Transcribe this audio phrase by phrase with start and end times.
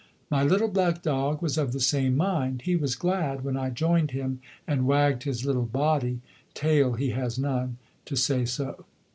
[0.31, 2.63] My little black dog was of the same mind.
[2.63, 6.21] He was glad when I joined him, and wagged his little body
[6.55, 8.85] tail he has none to say so.